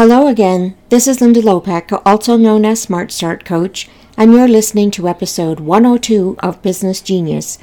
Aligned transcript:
Hello 0.00 0.28
again. 0.28 0.78
This 0.88 1.06
is 1.06 1.20
Linda 1.20 1.42
Lopek, 1.42 2.00
also 2.06 2.38
known 2.38 2.64
as 2.64 2.80
Smart 2.80 3.12
Start 3.12 3.44
Coach, 3.44 3.86
and 4.16 4.32
you're 4.32 4.48
listening 4.48 4.90
to 4.92 5.06
episode 5.06 5.60
102 5.60 6.36
of 6.38 6.62
Business 6.62 7.02
Genius 7.02 7.58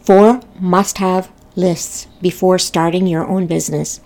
Four 0.00 0.40
Must 0.58 0.96
Have 0.96 1.30
Lists 1.56 2.06
Before 2.22 2.58
Starting 2.58 3.06
Your 3.06 3.26
Own 3.26 3.46
Business. 3.46 4.00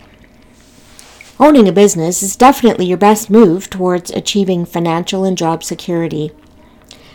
Owning 1.39 1.69
a 1.69 1.71
business 1.71 2.21
is 2.21 2.35
definitely 2.35 2.85
your 2.85 2.97
best 2.97 3.29
move 3.29 3.69
towards 3.69 4.11
achieving 4.11 4.65
financial 4.65 5.23
and 5.23 5.37
job 5.37 5.63
security. 5.63 6.31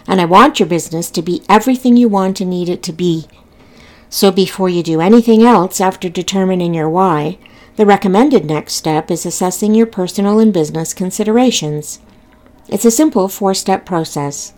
And 0.08 0.18
I 0.18 0.24
want 0.24 0.60
your 0.60 0.66
business 0.66 1.10
to 1.10 1.20
be 1.20 1.42
everything 1.46 1.98
you 1.98 2.08
want 2.08 2.40
and 2.40 2.48
need 2.48 2.70
it 2.70 2.82
to 2.84 2.92
be. 2.94 3.26
So 4.08 4.32
before 4.32 4.70
you 4.70 4.82
do 4.82 5.02
anything 5.02 5.42
else 5.42 5.78
after 5.78 6.08
determining 6.08 6.72
your 6.72 6.88
why, 6.88 7.36
the 7.76 7.86
recommended 7.86 8.44
next 8.44 8.74
step 8.74 9.10
is 9.10 9.26
assessing 9.26 9.74
your 9.74 9.86
personal 9.86 10.38
and 10.38 10.52
business 10.52 10.94
considerations. 10.94 11.98
It's 12.68 12.84
a 12.84 12.90
simple 12.90 13.28
four 13.28 13.52
step 13.54 13.84
process. 13.84 14.54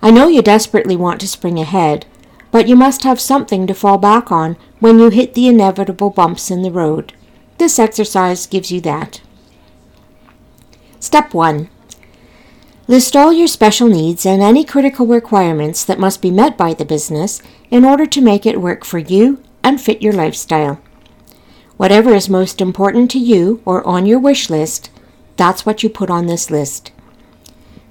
I 0.00 0.10
know 0.10 0.28
you 0.28 0.42
desperately 0.42 0.96
want 0.96 1.20
to 1.20 1.28
spring 1.28 1.58
ahead, 1.58 2.06
but 2.52 2.68
you 2.68 2.76
must 2.76 3.02
have 3.02 3.20
something 3.20 3.66
to 3.66 3.74
fall 3.74 3.98
back 3.98 4.30
on 4.30 4.56
when 4.78 4.98
you 4.98 5.10
hit 5.10 5.34
the 5.34 5.48
inevitable 5.48 6.10
bumps 6.10 6.50
in 6.50 6.62
the 6.62 6.70
road. 6.70 7.12
This 7.58 7.78
exercise 7.78 8.46
gives 8.46 8.70
you 8.70 8.80
that. 8.82 9.20
Step 11.00 11.34
1 11.34 11.68
List 12.88 13.16
all 13.16 13.32
your 13.32 13.48
special 13.48 13.88
needs 13.88 14.24
and 14.24 14.40
any 14.40 14.64
critical 14.64 15.06
requirements 15.08 15.84
that 15.84 15.98
must 15.98 16.22
be 16.22 16.30
met 16.30 16.56
by 16.56 16.72
the 16.72 16.84
business 16.84 17.42
in 17.68 17.84
order 17.84 18.06
to 18.06 18.20
make 18.20 18.46
it 18.46 18.60
work 18.60 18.84
for 18.84 18.98
you 18.98 19.42
and 19.64 19.80
fit 19.80 20.00
your 20.00 20.12
lifestyle. 20.12 20.80
Whatever 21.76 22.14
is 22.14 22.28
most 22.28 22.60
important 22.60 23.10
to 23.10 23.18
you 23.18 23.60
or 23.64 23.86
on 23.86 24.06
your 24.06 24.18
wish 24.18 24.48
list, 24.48 24.90
that's 25.36 25.66
what 25.66 25.82
you 25.82 25.90
put 25.90 26.10
on 26.10 26.26
this 26.26 26.50
list. 26.50 26.90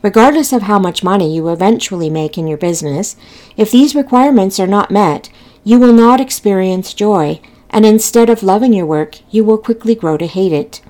Regardless 0.02 0.52
of 0.54 0.64
how 0.64 0.80
much 0.80 1.04
money 1.04 1.36
you 1.36 1.50
eventually 1.50 2.10
make 2.10 2.38
in 2.38 2.48
your 2.48 2.58
business, 2.58 3.16
if 3.58 3.72
these 3.72 3.96
requirements 3.96 4.60
are 4.60 4.68
not 4.68 4.92
met, 4.92 5.30
you 5.64 5.80
will 5.80 5.94
not 5.94 6.22
experience 6.22 6.94
joy, 6.94 7.40
and 7.70 7.86
instead 7.86 8.30
of 8.30 8.44
loving 8.44 8.74
your 8.74 8.86
work, 8.86 9.20
you 9.32 9.44
will 9.44 9.58
quickly 9.58 9.96
grow 9.96 10.18
to 10.18 10.28
hate 10.28 10.54
it. 10.54 10.82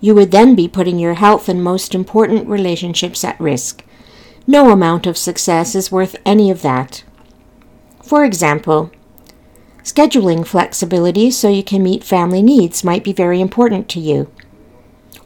You 0.00 0.14
would 0.14 0.32
then 0.32 0.54
be 0.54 0.68
putting 0.68 0.98
your 0.98 1.14
health 1.14 1.48
and 1.48 1.62
most 1.62 1.94
important 1.94 2.48
relationships 2.48 3.24
at 3.24 3.38
risk. 3.40 3.84
No 4.46 4.70
amount 4.70 5.06
of 5.06 5.16
success 5.16 5.76
is 5.76 5.92
worth 5.92 6.16
any 6.26 6.50
of 6.50 6.62
that. 6.62 7.04
For 8.02 8.24
example, 8.24 8.90
Scheduling 9.82 10.46
flexibility 10.46 11.30
so 11.30 11.48
you 11.48 11.62
can 11.62 11.82
meet 11.82 12.04
family 12.04 12.42
needs 12.42 12.84
might 12.84 13.02
be 13.02 13.12
very 13.12 13.40
important 13.40 13.88
to 13.90 14.00
you. 14.00 14.30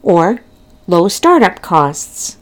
Or 0.03 0.41
low 0.87 1.09
startup 1.09 1.61
costs. 1.61 2.39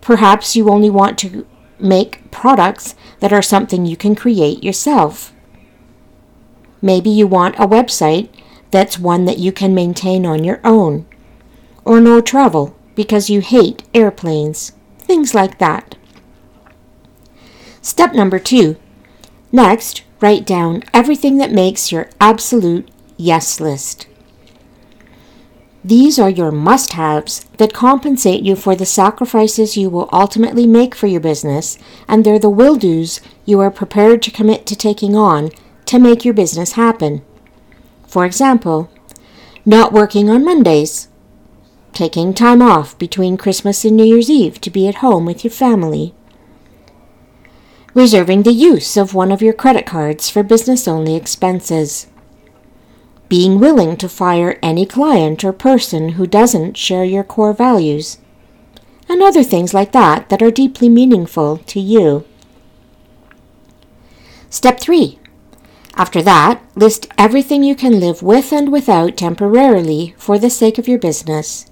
Perhaps 0.00 0.54
you 0.54 0.70
only 0.70 0.90
want 0.90 1.18
to 1.18 1.46
make 1.78 2.30
products 2.30 2.94
that 3.20 3.32
are 3.32 3.42
something 3.42 3.84
you 3.84 3.96
can 3.96 4.14
create 4.14 4.62
yourself. 4.62 5.32
Maybe 6.80 7.10
you 7.10 7.26
want 7.26 7.56
a 7.56 7.66
website 7.66 8.28
that's 8.70 8.98
one 8.98 9.24
that 9.24 9.38
you 9.38 9.50
can 9.50 9.74
maintain 9.74 10.24
on 10.24 10.44
your 10.44 10.60
own. 10.62 11.06
Or 11.84 12.00
no 12.00 12.20
travel 12.20 12.76
because 12.94 13.30
you 13.30 13.40
hate 13.40 13.82
airplanes. 13.94 14.72
Things 14.98 15.34
like 15.34 15.58
that. 15.58 15.96
Step 17.80 18.12
number 18.12 18.38
two. 18.38 18.76
Next, 19.50 20.02
Write 20.20 20.46
down 20.46 20.82
everything 20.92 21.38
that 21.38 21.52
makes 21.52 21.92
your 21.92 22.08
absolute 22.20 22.88
yes 23.16 23.60
list. 23.60 24.06
These 25.84 26.18
are 26.18 26.28
your 26.28 26.50
must 26.50 26.94
haves 26.94 27.44
that 27.58 27.72
compensate 27.72 28.42
you 28.42 28.56
for 28.56 28.74
the 28.74 28.84
sacrifices 28.84 29.76
you 29.76 29.88
will 29.88 30.08
ultimately 30.12 30.66
make 30.66 30.94
for 30.94 31.06
your 31.06 31.20
business, 31.20 31.78
and 32.08 32.24
they're 32.24 32.38
the 32.38 32.50
will 32.50 32.76
do's 32.76 33.20
you 33.44 33.60
are 33.60 33.70
prepared 33.70 34.20
to 34.22 34.30
commit 34.30 34.66
to 34.66 34.76
taking 34.76 35.14
on 35.14 35.50
to 35.86 35.98
make 35.98 36.24
your 36.24 36.34
business 36.34 36.72
happen. 36.72 37.22
For 38.06 38.26
example, 38.26 38.90
not 39.64 39.92
working 39.92 40.28
on 40.28 40.44
Mondays, 40.44 41.08
taking 41.92 42.34
time 42.34 42.60
off 42.60 42.98
between 42.98 43.36
Christmas 43.36 43.84
and 43.84 43.96
New 43.96 44.04
Year's 44.04 44.28
Eve 44.28 44.60
to 44.62 44.70
be 44.70 44.88
at 44.88 44.96
home 44.96 45.24
with 45.24 45.44
your 45.44 45.52
family, 45.52 46.14
reserving 47.98 48.44
the 48.44 48.52
use 48.52 48.96
of 48.96 49.12
one 49.12 49.32
of 49.32 49.42
your 49.42 49.52
credit 49.52 49.84
cards 49.84 50.30
for 50.30 50.44
business 50.44 50.86
only 50.86 51.16
expenses, 51.16 52.06
being 53.28 53.58
willing 53.58 53.96
to 53.96 54.08
fire 54.08 54.56
any 54.62 54.86
client 54.86 55.44
or 55.44 55.52
person 55.52 56.10
who 56.10 56.24
doesn't 56.24 56.76
share 56.76 57.02
your 57.02 57.24
core 57.24 57.52
values, 57.52 58.18
and 59.08 59.20
other 59.20 59.42
things 59.42 59.74
like 59.74 59.90
that 59.90 60.28
that 60.28 60.40
are 60.40 60.52
deeply 60.52 60.88
meaningful 60.88 61.58
to 61.58 61.80
you. 61.80 62.24
Step 64.48 64.78
3. 64.78 65.18
After 65.96 66.22
that, 66.22 66.62
list 66.76 67.08
everything 67.18 67.64
you 67.64 67.74
can 67.74 67.98
live 67.98 68.22
with 68.22 68.52
and 68.52 68.70
without 68.70 69.16
temporarily 69.16 70.14
for 70.16 70.38
the 70.38 70.50
sake 70.50 70.78
of 70.78 70.86
your 70.86 71.00
business. 71.00 71.67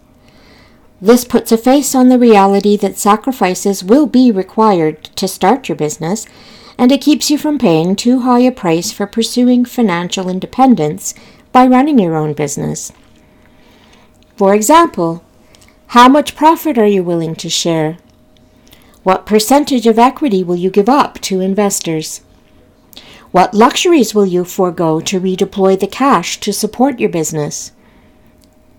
This 1.00 1.26
puts 1.26 1.52
a 1.52 1.58
face 1.58 1.94
on 1.94 2.08
the 2.08 2.18
reality 2.18 2.76
that 2.78 2.96
sacrifices 2.96 3.84
will 3.84 4.06
be 4.06 4.30
required 4.30 5.04
to 5.16 5.28
start 5.28 5.68
your 5.68 5.76
business, 5.76 6.26
and 6.78 6.90
it 6.90 7.02
keeps 7.02 7.30
you 7.30 7.36
from 7.36 7.58
paying 7.58 7.96
too 7.96 8.20
high 8.20 8.40
a 8.40 8.50
price 8.50 8.92
for 8.92 9.06
pursuing 9.06 9.66
financial 9.66 10.28
independence 10.28 11.14
by 11.52 11.66
running 11.66 11.98
your 11.98 12.16
own 12.16 12.32
business. 12.32 12.92
For 14.36 14.54
example, 14.54 15.22
how 15.88 16.08
much 16.08 16.34
profit 16.34 16.78
are 16.78 16.86
you 16.86 17.04
willing 17.04 17.34
to 17.36 17.50
share? 17.50 17.98
What 19.02 19.26
percentage 19.26 19.86
of 19.86 19.98
equity 19.98 20.42
will 20.42 20.56
you 20.56 20.70
give 20.70 20.88
up 20.88 21.20
to 21.22 21.40
investors? 21.40 22.22
What 23.32 23.54
luxuries 23.54 24.14
will 24.14 24.26
you 24.26 24.44
forego 24.44 25.00
to 25.00 25.20
redeploy 25.20 25.78
the 25.78 25.86
cash 25.86 26.40
to 26.40 26.52
support 26.52 26.98
your 26.98 27.10
business? 27.10 27.72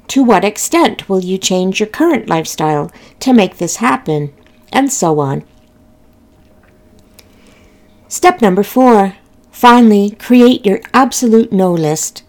To 0.09 0.23
what 0.23 0.45
extent 0.45 1.09
will 1.09 1.23
you 1.23 1.37
change 1.37 1.79
your 1.79 1.87
current 1.87 2.27
lifestyle 2.27 2.91
to 3.19 3.33
make 3.33 3.57
this 3.57 3.77
happen? 3.77 4.33
And 4.71 4.91
so 4.91 5.19
on. 5.19 5.43
Step 8.07 8.41
number 8.41 8.63
four. 8.63 9.15
Finally, 9.51 10.11
create 10.11 10.65
your 10.65 10.79
absolute 10.93 11.51
no 11.51 11.73
list. 11.73 12.23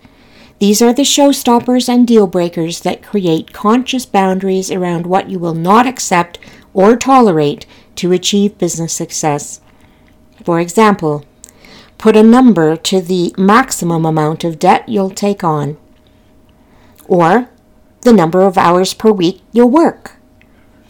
These 0.59 0.83
are 0.83 0.93
the 0.93 1.03
showstoppers 1.03 1.89
and 1.89 2.07
deal 2.07 2.27
breakers 2.27 2.81
that 2.81 3.03
create 3.03 3.53
conscious 3.53 4.05
boundaries 4.07 4.73
around 4.73 5.07
what 5.07 5.31
you 5.31 5.39
will 5.39 5.55
not 5.55 5.87
accept 5.87 6.39
or 6.75 6.97
tolerate 6.97 7.65
to 7.97 8.13
achieve 8.13 8.59
business 8.59 8.93
success. 8.93 9.61
For 10.45 10.59
example, 10.59 11.25
put 11.97 12.17
a 12.17 12.23
number 12.25 12.77
to 12.77 13.01
the 13.01 13.35
maximum 13.39 14.05
amount 14.05 14.43
of 14.43 14.59
debt 14.59 14.89
you'll 14.89 15.11
take 15.11 15.45
on. 15.45 15.77
Or 17.07 17.49
the 18.09 18.15
number 18.15 18.41
of 18.41 18.57
hours 18.57 18.95
per 18.95 19.13
week 19.13 19.43
you'll 19.53 19.69
work, 19.69 20.13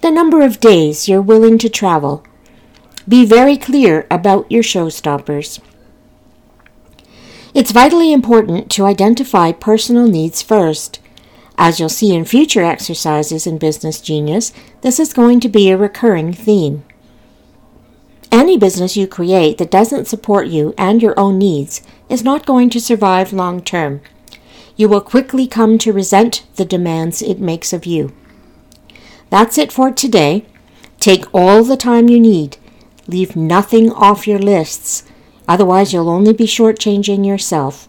the 0.02 0.10
number 0.10 0.40
of 0.40 0.60
days 0.60 1.08
you're 1.08 1.20
willing 1.20 1.58
to 1.58 1.68
travel. 1.68 2.24
Be 3.08 3.26
very 3.26 3.56
clear 3.56 4.06
about 4.08 4.48
your 4.52 4.62
showstoppers. 4.62 5.58
It's 7.54 7.72
vitally 7.72 8.12
important 8.12 8.70
to 8.70 8.84
identify 8.84 9.50
personal 9.50 10.06
needs 10.06 10.42
first. 10.42 11.00
As 11.56 11.80
you'll 11.80 11.88
see 11.88 12.14
in 12.14 12.24
future 12.24 12.62
exercises 12.62 13.48
in 13.48 13.58
Business 13.58 14.00
Genius, 14.00 14.52
this 14.82 15.00
is 15.00 15.12
going 15.12 15.40
to 15.40 15.48
be 15.48 15.70
a 15.70 15.76
recurring 15.76 16.32
theme. 16.32 16.84
Any 18.30 18.56
business 18.56 18.96
you 18.96 19.08
create 19.08 19.58
that 19.58 19.72
doesn't 19.72 20.06
support 20.06 20.46
you 20.46 20.72
and 20.78 21.02
your 21.02 21.18
own 21.18 21.36
needs 21.36 21.82
is 22.08 22.22
not 22.22 22.46
going 22.46 22.70
to 22.70 22.80
survive 22.80 23.32
long 23.32 23.60
term 23.60 24.02
you 24.78 24.88
will 24.88 25.00
quickly 25.00 25.46
come 25.46 25.76
to 25.76 25.92
resent 25.92 26.46
the 26.54 26.64
demands 26.64 27.20
it 27.20 27.40
makes 27.40 27.72
of 27.72 27.84
you. 27.84 28.12
That's 29.28 29.58
it 29.58 29.72
for 29.72 29.90
today. 29.90 30.46
Take 31.00 31.24
all 31.34 31.64
the 31.64 31.76
time 31.76 32.08
you 32.08 32.20
need. 32.20 32.56
Leave 33.08 33.34
nothing 33.34 33.90
off 33.90 34.28
your 34.28 34.38
lists, 34.38 35.02
otherwise, 35.48 35.92
you'll 35.92 36.08
only 36.08 36.32
be 36.32 36.44
shortchanging 36.44 37.26
yourself. 37.26 37.88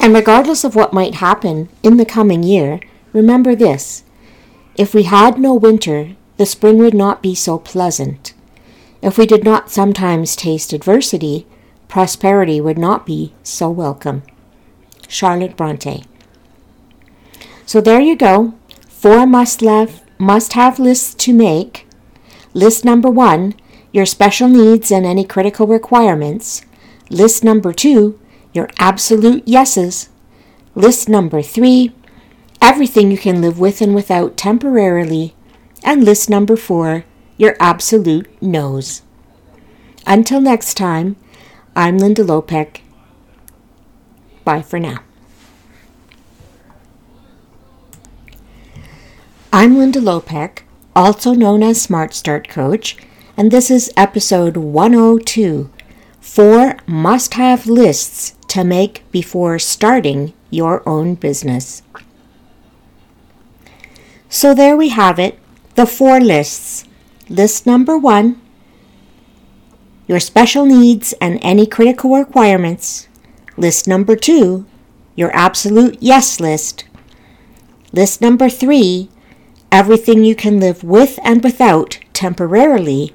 And 0.00 0.12
regardless 0.12 0.64
of 0.64 0.74
what 0.74 0.92
might 0.92 1.16
happen 1.16 1.68
in 1.82 1.96
the 1.96 2.04
coming 2.04 2.42
year, 2.42 2.80
remember 3.12 3.54
this 3.54 4.02
if 4.76 4.94
we 4.94 5.04
had 5.04 5.38
no 5.38 5.54
winter, 5.54 6.16
the 6.38 6.44
spring 6.44 6.78
would 6.78 6.92
not 6.92 7.22
be 7.22 7.34
so 7.36 7.58
pleasant. 7.58 8.34
If 9.00 9.16
we 9.16 9.26
did 9.26 9.44
not 9.44 9.70
sometimes 9.70 10.34
taste 10.34 10.72
adversity, 10.72 11.46
prosperity 11.86 12.60
would 12.60 12.78
not 12.78 13.06
be 13.06 13.32
so 13.42 13.70
welcome. 13.70 14.22
Charlotte 15.08 15.56
Bronte. 15.56 16.04
So 17.64 17.80
there 17.80 18.00
you 18.00 18.16
go. 18.16 18.54
Four 18.88 19.26
must 19.26 19.60
have, 19.60 20.02
must 20.18 20.54
have 20.54 20.78
lists 20.78 21.14
to 21.14 21.32
make. 21.32 21.86
List 22.54 22.84
number 22.84 23.10
one, 23.10 23.54
your 23.92 24.06
special 24.06 24.48
needs 24.48 24.90
and 24.90 25.04
any 25.04 25.24
critical 25.24 25.66
requirements. 25.66 26.62
List 27.10 27.44
number 27.44 27.72
two, 27.72 28.18
your 28.52 28.68
absolute 28.78 29.46
yeses. 29.46 30.08
List 30.74 31.08
number 31.08 31.42
three, 31.42 31.92
everything 32.60 33.10
you 33.10 33.18
can 33.18 33.40
live 33.40 33.58
with 33.58 33.80
and 33.80 33.94
without 33.94 34.36
temporarily, 34.36 35.34
and 35.82 36.04
list 36.04 36.28
number 36.28 36.56
four, 36.56 37.04
your 37.36 37.56
absolute 37.60 38.26
no's. 38.42 39.02
Until 40.06 40.40
next 40.40 40.74
time, 40.74 41.16
I'm 41.74 41.98
Linda 41.98 42.22
Lopek. 42.22 42.80
Bye 44.46 44.62
for 44.62 44.78
now. 44.78 44.98
I'm 49.52 49.76
Linda 49.76 49.98
Lopek, 49.98 50.60
also 50.94 51.32
known 51.32 51.64
as 51.64 51.82
Smart 51.82 52.14
Start 52.14 52.46
Coach, 52.48 52.96
and 53.36 53.50
this 53.50 53.72
is 53.72 53.92
episode 53.96 54.56
102 54.56 55.68
Four 56.20 56.76
Must 56.86 57.34
Have 57.34 57.66
Lists 57.66 58.36
to 58.46 58.62
Make 58.62 59.02
Before 59.10 59.58
Starting 59.58 60.32
Your 60.50 60.88
Own 60.88 61.16
Business. 61.16 61.82
So 64.28 64.54
there 64.54 64.76
we 64.76 64.90
have 64.90 65.18
it 65.18 65.40
the 65.74 65.86
four 65.86 66.20
lists. 66.20 66.84
List 67.28 67.66
number 67.66 67.98
one 67.98 68.40
your 70.06 70.20
special 70.20 70.66
needs 70.66 71.14
and 71.20 71.40
any 71.42 71.66
critical 71.66 72.16
requirements. 72.16 73.08
List 73.56 73.88
number 73.88 74.16
two 74.16 74.66
your 75.14 75.34
absolute 75.34 75.96
yes 76.00 76.40
list. 76.40 76.84
List 77.92 78.20
number 78.20 78.48
three 78.48 79.08
everything 79.72 80.24
you 80.24 80.34
can 80.34 80.60
live 80.60 80.84
with 80.84 81.18
and 81.24 81.42
without 81.42 81.98
temporarily. 82.12 83.14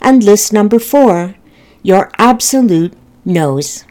And 0.00 0.22
list 0.22 0.52
number 0.52 0.78
four 0.78 1.34
your 1.82 2.10
absolute 2.18 2.94
no's. 3.24 3.84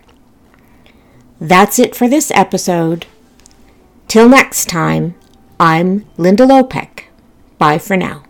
That's 1.39 1.79
it 1.79 1.95
for 1.95 2.07
this 2.07 2.31
episode. 2.31 3.05
Till 4.07 4.29
next 4.29 4.69
time, 4.69 5.15
I'm 5.59 6.05
Linda 6.17 6.45
Lopek. 6.45 7.05
Bye 7.57 7.77
for 7.77 7.97
now. 7.97 8.23